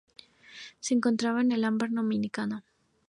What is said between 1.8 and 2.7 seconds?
dominicano.